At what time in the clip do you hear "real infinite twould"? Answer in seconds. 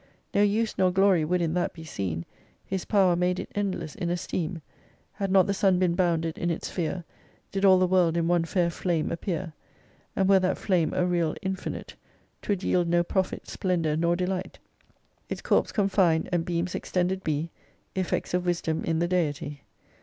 11.05-12.63